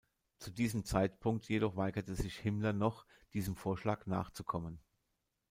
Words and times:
Zu 0.39 0.49
diesem 0.49 0.83
Zeitpunkt 0.83 1.47
jedoch 1.47 1.75
weigerte 1.75 2.15
sich 2.15 2.35
Himmler 2.35 2.73
noch, 2.73 3.05
diesem 3.33 3.55
Vorschlag 3.55 4.07
nachzukommen. 4.07 4.79